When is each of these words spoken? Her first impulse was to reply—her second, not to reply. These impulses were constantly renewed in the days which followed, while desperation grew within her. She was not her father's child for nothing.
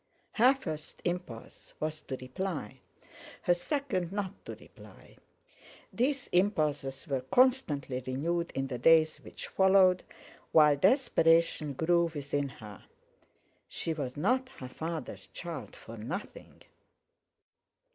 Her 0.31 0.55
first 0.55 0.99
impulse 1.05 1.75
was 1.79 2.01
to 2.01 2.15
reply—her 2.17 3.53
second, 3.53 4.11
not 4.11 4.43
to 4.45 4.55
reply. 4.55 5.17
These 5.93 6.25
impulses 6.31 7.07
were 7.07 7.21
constantly 7.21 8.01
renewed 8.07 8.49
in 8.55 8.65
the 8.65 8.79
days 8.79 9.17
which 9.17 9.45
followed, 9.49 10.01
while 10.51 10.75
desperation 10.75 11.73
grew 11.73 12.09
within 12.15 12.49
her. 12.49 12.83
She 13.67 13.93
was 13.93 14.17
not 14.17 14.49
her 14.49 14.69
father's 14.69 15.27
child 15.27 15.75
for 15.75 15.97
nothing. 15.97 16.63